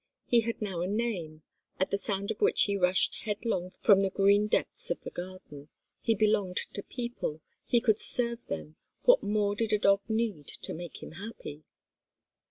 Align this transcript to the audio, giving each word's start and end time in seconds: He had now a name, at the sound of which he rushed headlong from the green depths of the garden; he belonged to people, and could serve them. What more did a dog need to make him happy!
He 0.25 0.39
had 0.39 0.63
now 0.63 0.81
a 0.81 0.87
name, 0.87 1.43
at 1.79 1.91
the 1.91 1.97
sound 1.99 2.31
of 2.31 2.41
which 2.41 2.63
he 2.63 2.75
rushed 2.75 3.17
headlong 3.19 3.69
from 3.69 4.01
the 4.01 4.09
green 4.09 4.47
depths 4.47 4.89
of 4.89 4.99
the 5.01 5.11
garden; 5.11 5.69
he 6.01 6.15
belonged 6.15 6.57
to 6.73 6.81
people, 6.81 7.39
and 7.71 7.83
could 7.83 7.99
serve 7.99 8.47
them. 8.47 8.77
What 9.03 9.21
more 9.21 9.55
did 9.55 9.73
a 9.73 9.77
dog 9.77 10.01
need 10.09 10.47
to 10.63 10.73
make 10.73 11.03
him 11.03 11.11
happy! 11.11 11.65